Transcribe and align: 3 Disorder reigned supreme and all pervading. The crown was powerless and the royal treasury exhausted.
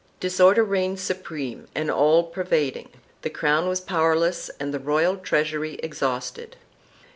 3 0.19 0.29
Disorder 0.29 0.63
reigned 0.63 0.99
supreme 0.99 1.67
and 1.75 1.91
all 1.91 2.23
pervading. 2.23 2.89
The 3.21 3.29
crown 3.29 3.67
was 3.69 3.79
powerless 3.79 4.49
and 4.59 4.73
the 4.73 4.79
royal 4.79 5.15
treasury 5.17 5.75
exhausted. 5.83 6.55